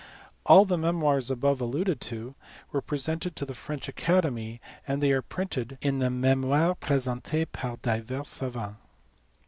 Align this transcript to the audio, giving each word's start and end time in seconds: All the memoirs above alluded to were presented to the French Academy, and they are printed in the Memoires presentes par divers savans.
All 0.47 0.65
the 0.65 0.79
memoirs 0.79 1.29
above 1.29 1.61
alluded 1.61 2.01
to 2.01 2.33
were 2.71 2.81
presented 2.81 3.35
to 3.35 3.45
the 3.45 3.53
French 3.53 3.87
Academy, 3.87 4.59
and 4.87 4.99
they 4.99 5.11
are 5.11 5.21
printed 5.21 5.77
in 5.79 5.99
the 5.99 6.09
Memoires 6.09 6.77
presentes 6.79 7.45
par 7.53 7.77
divers 7.83 8.27
savans. 8.27 8.77